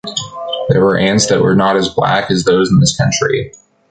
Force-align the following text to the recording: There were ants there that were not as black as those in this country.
There 0.69 0.81
were 0.83 0.97
ants 0.97 1.27
there 1.27 1.37
that 1.37 1.43
were 1.43 1.55
not 1.55 1.77
as 1.77 1.89
black 1.89 2.31
as 2.31 2.43
those 2.43 2.71
in 2.71 2.79
this 2.79 2.97
country. 2.97 3.53